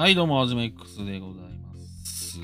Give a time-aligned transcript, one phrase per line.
[0.00, 1.74] はい、どうも、はじめ X でございま
[2.06, 2.38] す。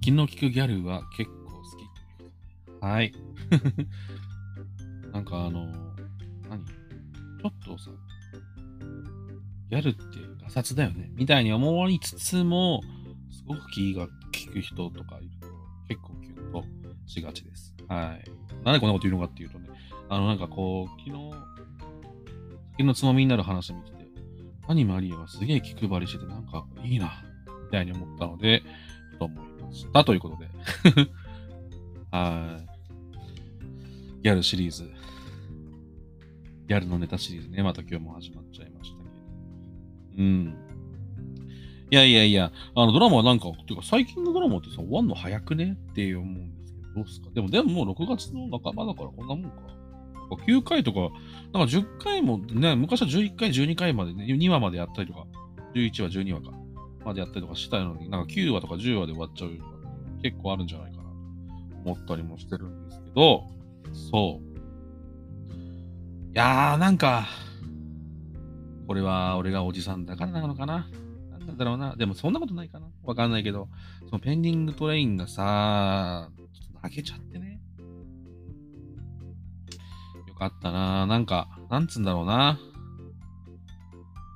[0.00, 2.82] 気の利くギャルは結構好き。
[2.82, 3.12] はい。
[5.12, 5.66] なんかあの、
[6.48, 6.64] 何？
[6.64, 7.90] ちょっとさ、
[9.68, 10.00] ギャルって
[10.42, 11.10] ガサツだよね。
[11.14, 12.80] みたいに思いつつも、
[13.30, 15.48] すごく気が利く人とかいると、
[15.88, 16.64] 結構キュンと
[17.04, 17.74] しがちです。
[17.86, 18.24] はい。
[18.64, 19.68] なんでこんなこと言うのかっていうとね、
[20.08, 21.34] あの、なんかこう、昨日、
[22.70, 23.91] 酒のつまみになる話見て
[24.74, 27.22] て、アニマリアがすげえ気配りしてて、なんかいいな、
[27.66, 28.62] みたいに思ったので、
[29.18, 30.04] と思いました。
[30.04, 30.48] ということで。
[32.10, 34.22] はい。
[34.22, 34.90] ギャルシリーズ。
[36.68, 39.10] ギャルのネタシリーズね、また今日も始まっちゃいましたけど。
[40.18, 40.54] うん。
[41.90, 45.76] いやいやいや、あのドラマはなんか、ていうか最近のドラマってさ、終わんの早くね？
[45.90, 47.30] って思うんですけど、どうすか？
[47.34, 49.81] でも、でももう6月の半ばだからこんなもんか。
[50.28, 51.10] か9回とか、
[51.52, 55.26] なんか10回もね、昔は11回、12回までね、2話までやったりとか、
[55.74, 56.52] 11話、12話か、
[57.04, 59.70] までやったりとかしたのに、なんか9話とか10話で終わっちゃうとか、
[60.22, 61.10] 結構あるんじゃないかなと
[61.84, 63.44] 思ったりもしてるんですけど、
[64.10, 64.52] そう。
[66.34, 67.26] いやー、なんか、
[68.86, 70.88] これは俺がおじさんだからなのかな？
[71.46, 71.96] なんだろうな？
[71.96, 72.86] でもそんなことないかな？
[73.04, 73.68] わかんないけど、
[74.06, 77.51] そのペンディングトレインがさ、ちょっと泣けちゃってね。
[80.50, 82.58] かったななんか、なんつうんだろうな。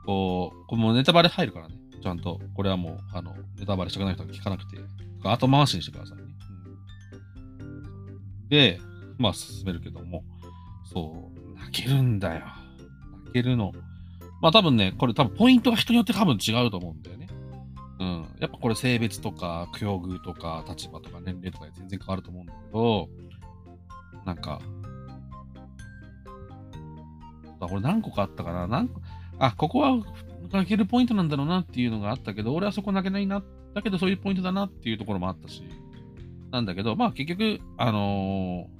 [0.04, 1.74] こう、これもうネタバレ入るからね。
[2.02, 2.40] ちゃんと。
[2.54, 4.78] これはもう、あの、ネタバレしたくない人は聞かなくて。
[5.24, 6.22] 後回しにしてくださいね。
[7.60, 8.78] うん、で、
[9.18, 10.22] まあ進めるけども、
[10.92, 12.46] そう、泣けるんだよ。
[13.24, 13.72] 泣けるの。
[14.40, 17.28] まあ多分ね、これ多分ポイントが人によって多分違うと思うんだよね。
[17.98, 18.28] うん。
[18.38, 23.08] やっぱこれ性別とか、境遇とか、立場とか、年齢とかで全然変わると思うんだけど、
[24.24, 24.60] なんか、
[27.60, 28.66] あこれ何個かあったかな。
[28.66, 29.00] 何個
[29.38, 30.02] あ、ここは
[30.52, 33.42] 泣けるポイントなんだろうなっていうのがあったけど、俺はそこ泣けないな。
[33.74, 35.62] だけどそういうポイントだなっていうところもあったし、
[36.50, 38.76] なんだけど、まあ結局、あのー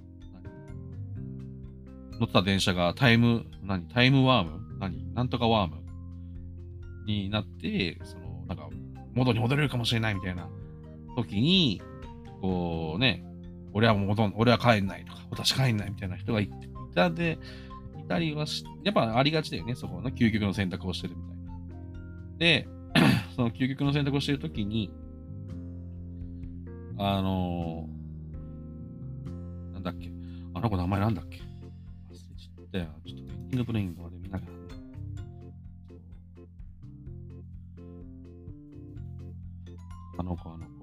[2.19, 4.79] 乗った電車がタイム、何タイムワーム？
[4.81, 5.13] 何？
[5.13, 5.77] なんとかワーム？
[7.07, 8.71] になって、その、なんか、
[9.15, 10.49] 元に戻れるかもしれないみたいな
[11.15, 11.83] 時に、
[12.41, 13.23] こうね、
[13.75, 16.51] 俺は戻ん、俺は帰んないとか、私帰んないみたいな人がい
[16.95, 17.39] たで、
[18.07, 21.47] たりはし、やっぱありがちだよね、そこの究極の選択をしてるみたいな。
[22.39, 22.69] で、
[23.37, 24.91] その究極の選択をしてる時に、
[26.99, 30.11] あのー、なんだっけ、
[30.55, 31.41] あの子名前なんだっけ忘
[32.13, 32.87] れちゃったよ。
[33.07, 34.57] ちょっとペンディングトレインのあれ見ながらね。
[40.19, 40.77] あの子、あの子。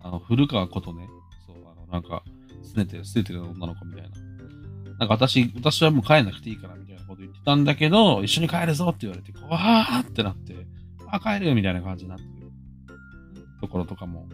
[0.00, 1.08] あの、古川ことね。
[1.46, 2.22] そう、あの、なんか、
[2.74, 4.08] 拗ねて、捨ててる女の子みたいな。
[4.98, 10.66] なんか私、私はもう帰んなくていいからみたいなこと言ってたんだけど、一緒に帰るぞって言われて、わーってなって、
[11.06, 12.50] あ、帰るよみたいな感じになってる
[13.60, 14.28] ところとかも、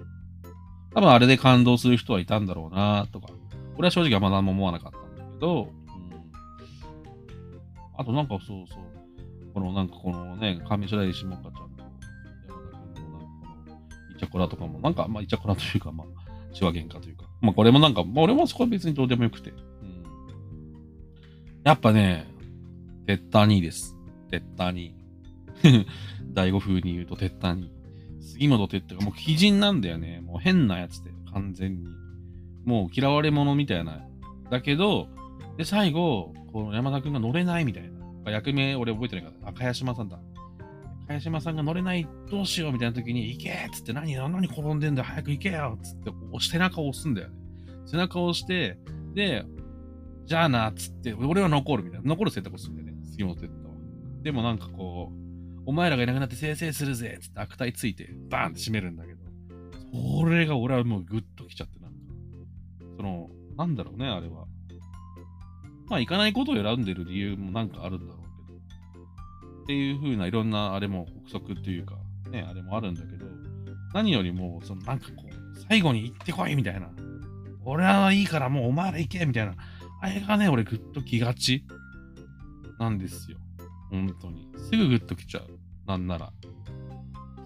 [0.95, 3.29] 多分あれで感動する人はいたんだろうなとか、
[3.77, 5.71] 俺は正直あんま何も思わなかったんだけど、うん、
[7.99, 8.79] あとなんかそうそう、
[9.53, 16.07] このなんかこのね、上白石萌歌ちゃんと山田君のなんかこのイチャコラとかも、なんかまあイチャコラというか、まあ、
[16.55, 19.59] 血は喧嘩というか、まあこれもなんか、まあ俺もそこは別にどうでもよくて、うん、
[21.63, 22.27] やっぱね、
[23.07, 23.97] テッター2です。
[24.31, 24.73] テッター
[25.63, 25.87] 2。
[26.33, 27.69] 第5風に言うとテッター2。
[28.21, 30.21] 杉本哲太がもう鬼人なんだよね。
[30.25, 31.89] もう変なやつで、完全に。
[32.65, 34.01] もう嫌われ者みたいな。
[34.51, 35.09] だけど、
[35.59, 37.91] で、最後、この山田くんが乗れないみたい
[38.25, 38.31] な。
[38.31, 39.49] 役名俺覚えてないから。
[39.51, 40.19] あ、茅島さんだ。
[41.09, 47.35] 茅島さんが乗れない、どうしようみたいな時に、行けっつって、何、何転んでんだよ、早く行けよっつって、こう背中を押すんだよね。
[47.87, 48.79] 背中を押して、
[49.15, 49.45] で、
[50.25, 52.09] じゃあな、っつって、俺は残るみたいな。
[52.09, 53.75] 残る選択をするんだよね、杉本哲太は。
[54.23, 59.21] でもなんかこう、お前らがいなくなって生成するぜっつって悪態ついて、バーンって閉めるんだけど、
[59.93, 61.97] それが俺はもうグッときちゃってなんか、
[62.97, 64.47] その、なんだろうね、あれは。
[65.87, 68.24] まあ、行かないことを選んでる理由もなんかあるんだろう、
[69.65, 71.97] っていう風ないろんなあれも憶測っていうか、
[72.31, 73.25] ね、あれもあるんだけど、
[73.95, 76.91] 何よりも、そのなんかこう、最後に行ってこいみたいな、
[77.65, 79.55] 俺はいいからもうお前ら行けみたいな、
[80.03, 81.65] あれがね、俺グッときがち
[82.79, 83.39] なんですよ。
[83.91, 84.49] 本当に。
[84.59, 85.47] すぐグッときちゃう。
[85.87, 86.31] なんなら。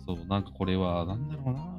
[0.05, 1.79] そう、なんかこれは、なんだろうな。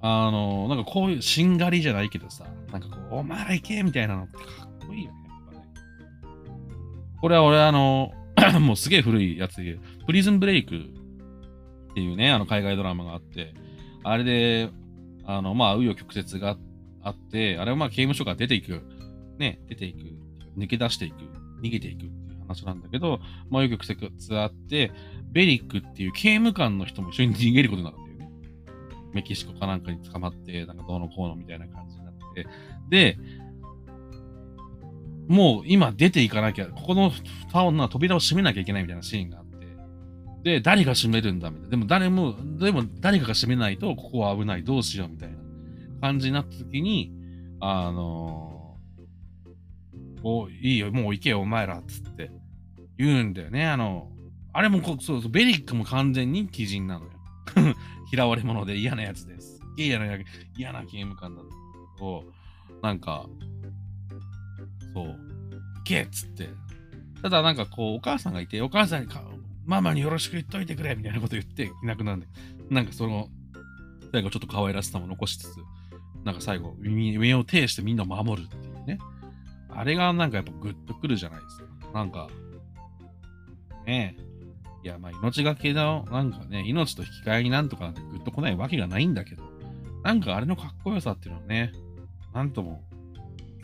[0.00, 5.66] あの、なんかこういう、しんがりじゃないけどさ、なんかこう、お前ら行けみたいなのってかっこいいよね、やっぱね。
[7.20, 8.12] これは俺、あの、
[8.60, 13.54] もうすげえ古いやつで、プリズンブレイクっていうね、あの海外ドラマがあって、
[14.02, 14.70] あれで、
[15.24, 16.56] あの、まあ、紆余曲折が
[17.02, 18.82] あって、あれはまあ刑務所から出ていく、
[19.38, 19.98] ね、出ていく、
[20.58, 21.16] 抜け出していく
[21.62, 23.20] 逃げていくっていう話なんだけど、
[23.50, 24.92] まあ、よく苦節あって、
[25.32, 28.32] ベリックっていう刑務官の人も一緒に逃げることになるんだよね。
[29.12, 32.46] メキシコかなんかに捕まって、なんかどうのこうのみたいな感じになって。
[32.88, 33.18] で、
[35.28, 39.54] もう今出ていかなきゃ、ここの扉を閉めなきゃいけないみたいなシーンがあって、
[40.42, 41.70] で、誰が閉めるんだみたいな。
[41.70, 45.36] でも誰も、でも誰かが閉めないと、ここは危ない、どうしようみたいな
[46.00, 47.12] 感じになった時に、
[47.60, 52.30] あのー、お、いいよ、もう行けよ、お前ら、つって
[52.98, 53.66] 言うんだよね。
[53.66, 54.10] あの、
[54.52, 57.10] あれもこ、そうそう、ベリックも完全に鬼人なのよ。
[58.12, 59.60] 嫌われ者で嫌なやつです。
[59.76, 60.06] 嫌な、
[60.56, 61.42] 嫌な刑務官だ
[61.98, 62.24] と、
[62.82, 63.26] なんか、
[64.94, 65.16] そう、行
[65.84, 66.48] けっつって。
[67.20, 69.08] ただなんかこう、お母さんがいて、お母さんに
[69.66, 72.26] ママによろしく言っといてくれみたいなこと言っていなくなるんで、
[72.70, 73.28] なんかその、
[74.12, 75.56] 最後ちょっと可愛らしさも残しつつ、
[76.24, 78.98] なんか最後、上を呈してみんな守るっていうね。
[79.68, 81.64] あれがなんかやっぱグッとくるじゃないですか。
[81.92, 82.28] なんか、
[83.86, 84.24] ねえ。
[84.84, 89.42] いや、まあ命がけの、なんかね、命と引き換えになんとかなんてグッと来ないわけがないんだけど、
[90.02, 91.72] なんかあれのかっこよさっていうのはね、
[92.32, 92.82] なんとも、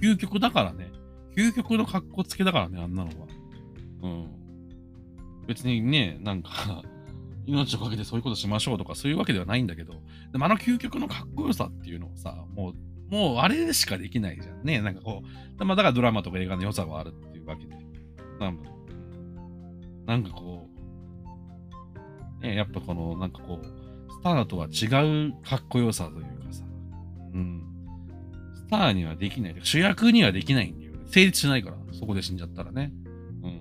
[0.00, 0.90] 究極だからね。
[1.36, 3.26] 究極の格好つけだからね、あんなのは。
[4.02, 4.26] うん。
[5.46, 6.82] 別にね、なんか
[7.46, 9.94] 命をかけてそういうことしましょうとかそういうわけではないんだけど、
[10.32, 14.80] でもあの究極のかっこよさっていうのをさ、もう、もうあれしかできないじゃんね。
[14.80, 17.76] なんかこう、まあ、だからドラマとか映画の良さがあるっていうわけで。
[18.38, 18.58] なん
[20.06, 20.68] なんかこ
[22.40, 26.64] う、ね、やっぱこの、なんかこう、スターとは違うかっこよさというかさ、
[27.34, 27.62] うん。
[28.54, 29.56] スターにはできない。
[29.62, 30.89] 主役にはできないんだよ。
[31.10, 32.92] 成立しないから、そこで死んじゃったらね。
[33.42, 33.60] うん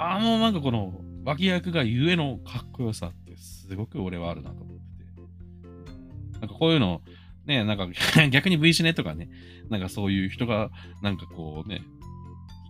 [0.00, 0.94] あのなんかこの
[1.24, 6.40] 脇役がゆえのかっこよさってすごく俺はあるなと思ってて。
[6.40, 7.02] なんかこういうの、
[7.46, 7.88] ね、なんか
[8.30, 9.28] 逆に V シネとかね、
[9.68, 10.70] なんかそういう人が
[11.02, 11.82] なんかこうね、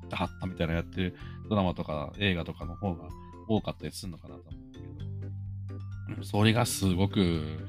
[0.01, 1.17] 切ったはったみたいなやってる
[1.51, 3.09] ドラマとか映画とかの方が
[3.47, 4.73] 多かったりするのかなと思う
[6.09, 7.69] けど、それがすごく、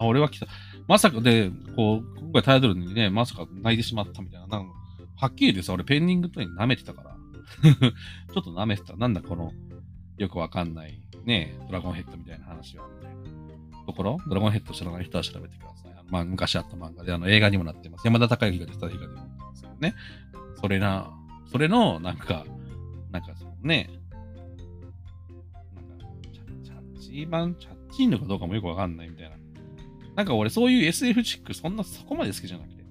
[0.00, 0.46] 俺は来た。
[0.86, 4.46] まさかで、こう、回タイトルにね、まさか泣いてしまったみたいな。
[4.46, 4.74] なんか
[5.16, 7.16] はっきり言ってさ、俺ペンディングとに舐めてたから。
[7.62, 8.96] ちょっと舐めてた。
[8.96, 9.52] なんだこの、
[10.18, 15.92] よくわかんない、ね、ドラゴンヘッドみたいな話は、みたいなところ、ドラゴンヘッド知らない人は調べてください。
[15.92, 18.04] あのまあ、昔あった漫画で、あの、映画にもなってます。
[18.04, 19.94] 山田孝之が出た映画でもなってますけどね。
[20.60, 21.12] それな、
[21.46, 22.44] それの、なんか、
[23.12, 23.90] なんかそのね、
[25.74, 26.06] なんか、
[26.62, 29.36] チャッチー版、チャッチーのかどうかもよくわかんないみたいな。
[30.16, 32.84] なんか俺そういう SF チックそんなそこまで好きじゃなくて。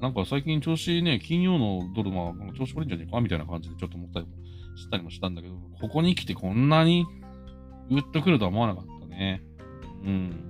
[0.00, 4.32] なんか最近調子ね、金曜のドルマ、調子悪いんじゃねえかみたいな感じでちょっと思ったりも
[4.76, 7.06] したりもしたんだけど、ここに来てこんなに
[7.88, 9.42] グッとくるとは思わなかったね。
[10.04, 10.46] うん。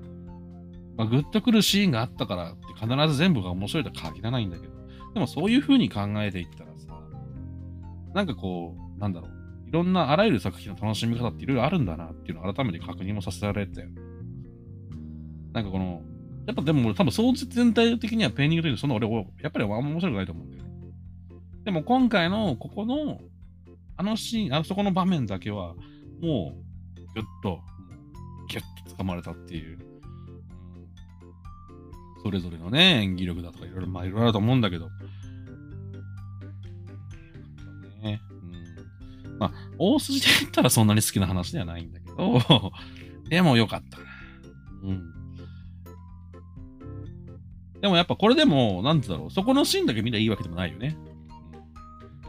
[0.96, 4.72] まあ、グッとくるシーンがあったからって必ず全部が面白いとは限らないんだけど、
[5.14, 7.00] でもそういう風に考えていったらさ、
[8.14, 13.88] なんかこう、なんだろう、いろんなあらゆる作品の楽しみ方っていろいろあるんだなっていうのを改めて確認もさせられたよ。
[15.56, 16.02] なんかこの、
[16.46, 19.08] やっぱでも多分総じ全体的にはペーニングというその俺、
[19.40, 20.70] やっぱりあんま面白くないと思うんだよね。
[21.64, 23.22] でも今回のここの、
[23.96, 25.74] あのシーン、あそこの場面だけは、
[26.20, 26.58] も
[26.94, 27.60] う、ぎゅっと、
[28.50, 28.62] ぎゅっ
[28.94, 29.78] と掴まれたっていう、
[32.22, 34.90] それぞれのね、演技力だとかいろいろ、まあいろいろあると思うんだけど、
[38.02, 38.20] ね、
[39.32, 39.38] うん。
[39.38, 42.72] まあ、大筋で言ったらそんなに好きな話ではないんだけど、
[43.30, 43.98] でもよかった。
[44.82, 45.15] うん。
[47.80, 50.96] でもやっぱこれでも、なんてだろう、そこのシーンだけ見りゃいいわけでもないよね。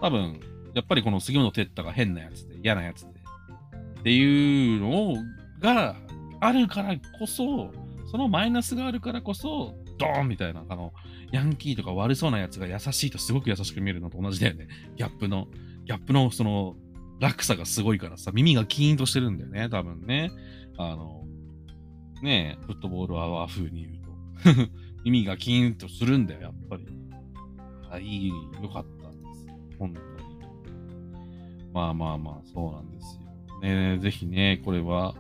[0.02, 0.40] 多分、
[0.74, 3.08] やっぱりこの杉本哲太が変なやつで、嫌なやつで、
[4.00, 5.16] っていうのを
[5.60, 5.96] が
[6.40, 7.72] あるからこそ、
[8.12, 10.94] そのマイナスがあるからこそ、ドーンみたいな、あの、
[11.32, 14.68] ヤンキーとか悪そうなやつが優しいとすごく優しく見えるのと同じだよね。
[14.96, 15.48] ギャップの、
[15.86, 16.76] ギャップのその、
[17.20, 20.32] 落差がすごいからさ、耳がキーンとしてるんだよね、多分ね。
[20.78, 21.26] あの、
[22.22, 24.00] ねえ、フットボールアワー風に
[24.44, 24.72] 言うと。
[25.08, 26.86] 耳がキーンとするんだよ、やっぱり。
[27.90, 29.54] あ、いい、よかったんですよ。
[29.80, 30.08] 本当に。
[31.74, 33.60] まあまあまあ、そうなんですよ。
[33.62, 35.16] ねぜひね、これは、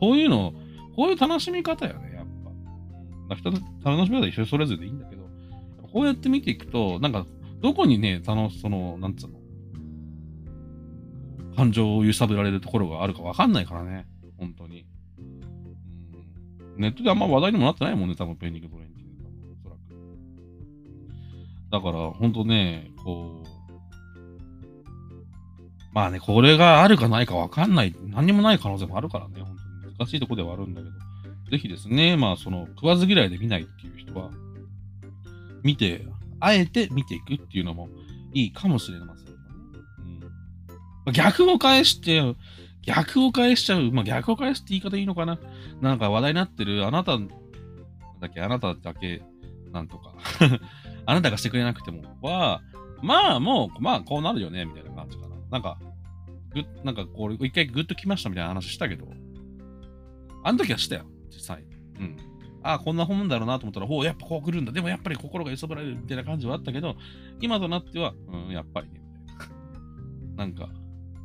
[0.00, 0.54] こういうの、
[0.96, 2.26] こういう楽しみ方よね、やっ
[3.28, 3.34] ぱ。
[3.34, 5.28] 人の楽しみ方一緒それぞれでいいんだけど、
[5.92, 7.26] こうやって見ていくと、なんか、
[7.60, 9.38] どこにね、楽し、その、なんつうの、
[11.56, 14.06] 感情を揺さぶられるところがあるかわかんないからね、
[14.38, 14.86] 本当に。
[16.76, 18.93] ネットであんま話題にもなってないもんね、多分ペニックトレイン
[21.74, 23.48] だから、ほんとね、こう、
[25.92, 30.92] まあね、これがあるかないかわかんない、何にもない可能性もあるからね、本当に難しいとこではあるんだけど、
[31.50, 34.30] ぜひですね、まあその、食わず嫌いで見ないっていう人は、
[35.64, 36.06] 見て、
[36.38, 37.88] あえて見ていくっていうのも
[38.32, 39.26] いいかもしれません。
[41.06, 42.22] うん、逆を返して、
[42.82, 43.90] 逆を返しちゃう。
[43.90, 45.40] まあ、逆を返すって言い方いいのかな
[45.80, 47.18] なんか話題になってる、あなた
[48.20, 49.24] だけ、あなただけ、
[49.72, 50.14] なんとか
[51.06, 52.60] あなたがしてくれなくてもは、
[53.02, 55.36] まあもう、まあこうなるよね、みたいな感じかな。
[55.50, 55.78] なんか、
[56.54, 59.06] ぐなんかこう、一回グッときましたみたいな話したけど、
[60.42, 61.64] あの時はしたよ、実際。
[61.98, 62.16] うん。
[62.62, 64.72] ああ、こんな本だろうなと思ったら、ほう、やっぱこう来るんだ。
[64.72, 66.96] でもやっぱり心が揺さぶられるみたいな感じはあったけど、
[67.40, 69.48] 今となっては、うん、やっぱりね、みたい
[70.36, 70.36] な。
[70.36, 70.68] なんか、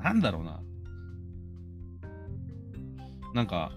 [0.04, 0.62] なんだろうな。
[3.34, 3.72] なんか、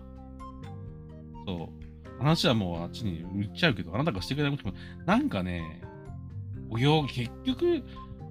[1.46, 4.74] そう、話はもうあっちに売っちゃうけど、あなたがしてくれなくても、
[5.06, 5.82] なんかね、
[6.72, 7.82] お行結局、い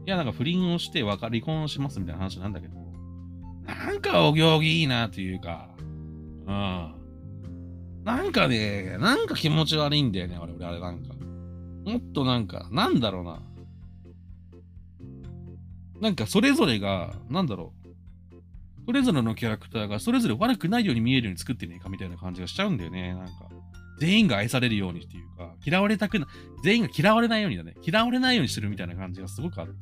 [0.07, 2.75] や、なんか不倫をして離婚しますみたいな話なんだけど、
[3.65, 5.69] なんかお行儀いいなというか、
[6.47, 6.95] うん。
[8.03, 11.13] なんかね、なんか気持ち悪いんだよね、俺、俺、あれなんか。
[11.85, 13.43] もっとなんか、なんだろうな。
[16.01, 17.81] なんかそれぞれが、なんだろう。
[18.87, 23.13] それぞれのキャラクターがそれぞれ悪くないように見えるように作ってねえかみたいな感じがしちゃうんだよね。
[23.13, 23.33] なんか。
[24.01, 26.25] 全員が愛されるようにっていうか、嫌われたくな、
[26.63, 27.75] 全員が嫌われないようにだね。
[27.83, 29.73] 嫌われないようにするみたいな感じがすごくあって。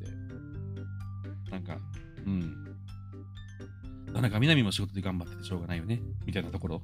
[1.49, 1.77] なんか、
[2.25, 2.53] うん。
[4.11, 6.01] なんか南も仕事で頑張っててしょうがないよね。
[6.25, 6.81] みたいなところ。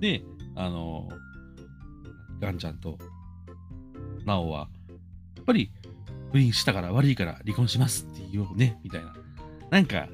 [0.00, 0.24] で、
[0.56, 1.08] あの、
[2.40, 2.98] ガンちゃんと、
[4.26, 4.68] ナオは、
[5.36, 5.70] やっぱり、
[6.32, 9.14] 不倫したから悪いから離婚しますって言おうね、みたいな。
[9.70, 10.08] なんか、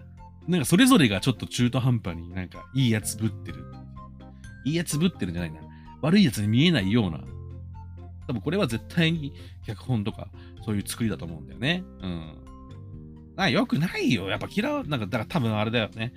[0.47, 3.65] なんかそれぞれがちょっと中途半端になんかいいやつぶってる。
[4.67, 5.66] いいやつぶってるんじゃないな。
[6.03, 7.21] 悪いやつに見えないような。
[8.27, 9.33] 多分これは絶対に
[9.65, 10.29] 脚本とか
[10.65, 11.85] そういう作りだと思うんだよね。
[12.03, 12.47] うん。
[13.37, 14.29] あ、よくないよ。
[14.29, 14.87] やっぱ嫌う。
[14.87, 16.13] なんか、だから多分あれだよね。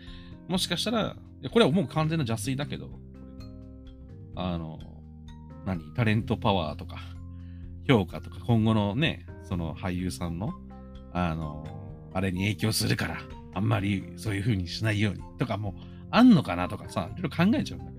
[0.47, 1.15] もしかしたら、
[1.51, 2.89] これはもう完全な邪推だけど、
[4.35, 4.79] あの、
[5.65, 5.81] 何？
[5.93, 6.97] タレントパワーとか、
[7.87, 10.53] 評価とか、今後のね、その俳優さんの、
[11.13, 11.65] あの、
[12.13, 13.17] あれに影響するから、
[13.53, 15.75] あんまりそういう風にしないようにとかも
[16.11, 17.98] あんのかなとかさ、いろいろ考えちゃうんだけ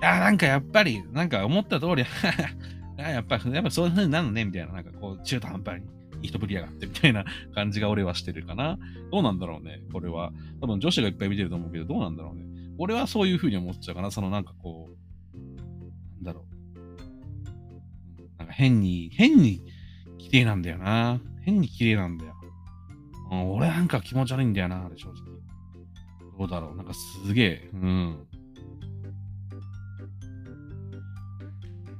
[0.00, 2.04] いや、なんかやっぱり、なんか思った通り、
[2.96, 6.00] やっぱ、やっぱそういう風になるのね、みたいな、なんかこう、中途半端に。
[6.22, 8.78] 人ぶりやがってみたいな感じが俺はしてるかな。
[9.10, 10.32] どうなんだろうね、これは。
[10.60, 12.44] 多分女子がいっぱい見てると思うけど、どうなんだろうね。
[12.78, 14.10] 俺はそういう風に思っちゃうかな。
[14.10, 15.62] そのなんかこう、な
[16.20, 18.38] んだろう。
[18.38, 19.62] なんか変に、変に
[20.18, 21.20] 綺麗なんだよな。
[21.42, 22.34] 変に綺麗なんだよ。
[23.30, 25.16] うん、俺なんか気持ち悪いんだよな、あれ正直。
[26.38, 26.76] どうだろう。
[26.76, 28.26] なんかすげえ、うん。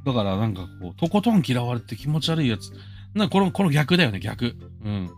[0.04, 2.72] だからなんかこう、とことん嫌われて気持ち悪いやつ。
[3.14, 4.56] なこの、この逆だよね、逆。
[4.84, 5.10] うん。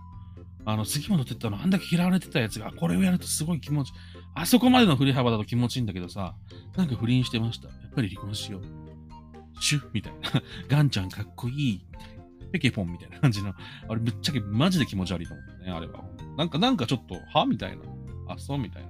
[0.65, 3.93] あの、杉本哲太のあんだけ嫌われてたやつが、これをやるとすごい気持ち、
[4.35, 6.35] あそこまでの振り幅だと気持ちいいんだけどさ、
[6.77, 7.69] なんか不倫してました。
[7.69, 8.62] やっぱり離婚しよう。
[9.61, 10.43] シュッみたいな。
[10.69, 11.87] ガンちゃんかっこいい。
[12.53, 13.55] ペケポンみたいな感じの。
[13.89, 16.05] あれ、ぶっちゃけマジで気持ち悪いと思ったね、あれは。
[16.37, 17.47] なんか、なんかちょっと、は？
[17.47, 17.83] みたいな。
[18.29, 18.59] あ、そう？
[18.59, 18.89] みたいな。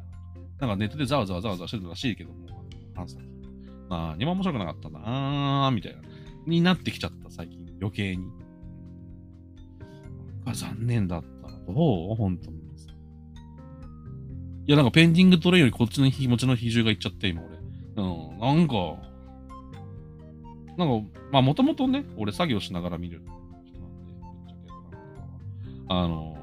[0.60, 2.46] なんかネットでざわざわざわざわしてるらしいけども、
[2.94, 3.31] ハンさん。
[3.92, 6.00] まあ、にも面白くなかったなー、みたいな。
[6.46, 7.66] になってきちゃった、最近。
[7.78, 8.24] 余計に。
[10.46, 11.28] が残念だった。
[11.70, 12.14] どう？
[12.16, 12.62] 本当に。
[14.64, 17.58] いや、なんかペンディングトレイよりこっちの気持ちの比重がいっちゃって、今俺。
[17.96, 18.74] うん、なんか、
[20.78, 23.20] なんか、まあもともとね、俺作業しながら見る
[23.66, 24.14] 人なんで、
[25.88, 26.38] あの、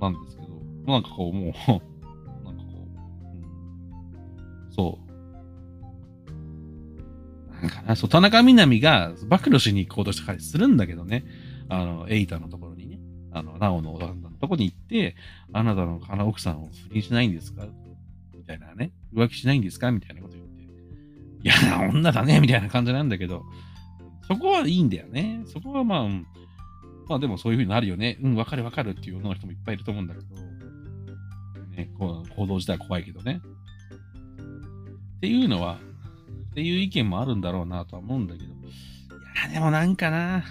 [0.00, 0.48] なんですけど、
[0.86, 1.52] なんかこう、もう
[2.44, 2.88] なんかこ
[3.24, 5.09] う、うん、そう。
[7.60, 11.24] なんか、そう、田中みな実が暴露しに行こうとしたりするんだけどね。
[11.68, 12.98] あの、エイタのところにね。
[13.32, 15.14] あの、ナオの旦那のところに行って、
[15.52, 17.64] あなたの奥さんを不倫しないんですか？
[18.34, 18.92] みたいなね。
[19.14, 19.92] 浮気しないんですか？
[19.92, 20.62] みたいなこと言って。
[21.42, 23.44] いや、女だねみたいな感じなんだけど、
[24.26, 25.42] そこはいいんだよね。
[25.46, 26.08] そこはまあ、
[27.08, 28.18] まあでもそういう風になるよね。
[28.20, 30.26] うん、わかるわかるっていう女の人もいっぱいいると思うんだけど、
[31.76, 33.40] ね、こう行動自体は怖いけどね。
[35.16, 35.78] っていうのは、
[36.50, 38.48] っていう意見もあるんだろうなとは思うんだけど、い
[39.44, 40.44] や、でもなんかな、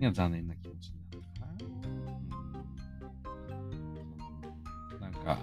[0.00, 1.46] いや、残念な気持ちになったか
[5.00, 5.10] な。
[5.10, 5.38] なんか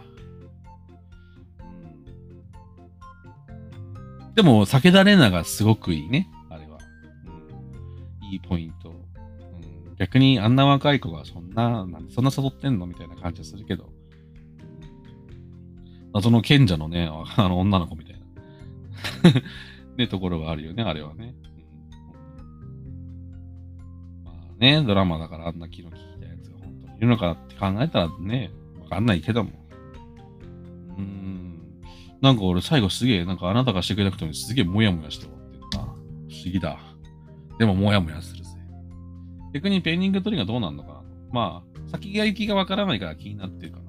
[4.35, 6.77] でも、武田玲奈がすごくいいね、あれは。
[8.21, 8.89] うん、いいポイント。
[8.89, 13.89] うん、逆に、あんな若い子がそんな、なんそんな誘ってんのみたいな感じはするけど。
[16.13, 18.12] 謎の賢者のね、あの女の子みたいな。
[19.97, 21.35] ね、ところがあるよね、あれはね。
[24.17, 29.51] うん、まあね、ドラマだからあんな気の利いたやつが本当にいるのかって考えたらね、わかんないけども。
[30.97, 31.59] うん。
[32.21, 35.79] なんか俺最後すげえ、なんかあなたがしてくれなくてもすげえモヤモヤして終わってるな。
[35.79, 35.95] 不思
[36.45, 36.79] 議だ。
[37.59, 38.49] でもモヤモヤするぜ。
[39.53, 41.01] 逆にペンニングトリがどうなるのかな。
[41.31, 43.79] まあ、先が行きがわからないから気になってるか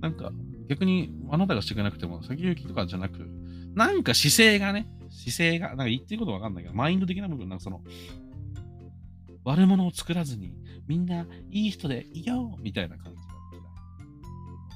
[0.00, 0.08] な。
[0.08, 0.32] なんか、
[0.68, 3.28] 逆にあなたがしてくれなくても、先行きとかじゃなく、
[3.74, 7.82] なんか姿勢がね、姿勢が、なんか言ってることわかんないけど、マインド的な部分、なんかその、
[9.44, 10.52] 悪者を作らずに、
[10.86, 13.64] みんないい人でいようみたいな感じが嫌い。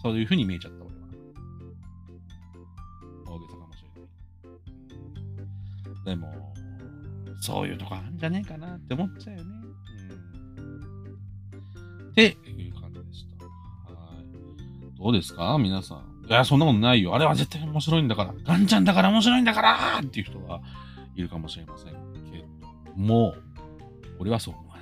[0.03, 1.01] そういう風に見えちゃった、俺は。
[3.27, 3.89] 大げさかもしれ
[5.93, 6.05] ない。
[6.05, 6.55] でも、
[7.41, 9.51] そういうとこあるんじゃねえかなって思っちゃうよね。
[10.57, 12.11] うん。
[12.11, 13.45] っていう感じでした。
[13.45, 13.51] は
[14.21, 14.99] い。
[14.99, 15.59] どうですか？
[15.59, 16.13] 皆さん。
[16.28, 17.14] いや、そんなことないよ。
[17.14, 18.35] あれは絶対面白いんだから。
[18.45, 20.61] ガンちゃんだから面白いんだからっていう人は
[21.14, 21.93] いるかもしれません
[22.33, 23.35] けども、
[24.19, 24.76] 俺はそう思わ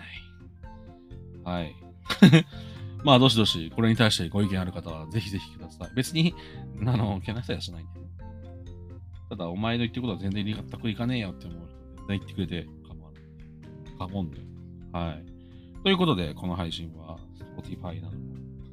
[1.45, 1.63] ない。
[1.63, 1.75] はい。
[3.05, 5.91] まあ、どしどし、これに対してご意見ある方は、ぜひぜひください。
[5.95, 6.35] 別に、
[6.81, 8.01] あの、けなさやしないんで。
[9.29, 13.23] ただ、お前の言ってることは全然納得いかねえよって思う、絶対言ってくれて構わない。
[13.99, 14.41] 過言で。
[14.93, 15.25] はい。
[15.83, 17.19] ということで、この配信は、
[17.57, 18.23] Spotify などの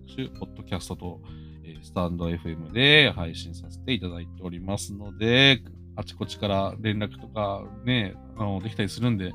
[0.06, 1.22] 各種、ポッドキャストと、
[1.82, 5.62] スタンド FM で配信させていただいておりますので、
[5.96, 9.34] あちこちから連絡とかね、あの、できたりするんで、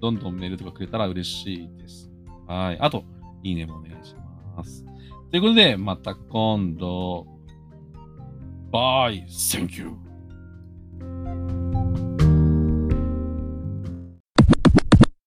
[0.00, 2.10] どんどんメールとかくれたら嬉しいです。
[2.46, 2.78] はい。
[2.80, 3.04] あと、
[3.42, 4.14] いいねもお願いし
[4.56, 4.84] ます。
[5.30, 7.26] ということで、また今度、
[8.70, 10.01] バイ、センキュー